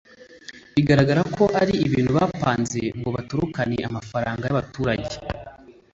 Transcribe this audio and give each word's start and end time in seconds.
bigaragara 0.75 1.21
ko 1.35 1.43
ari 1.61 1.73
ibintu 1.85 2.11
bapanze 2.17 2.79
ngo 2.99 3.09
batorokane 3.15 3.77
amafaranga 3.89 4.43
y’abaturage 4.45 5.15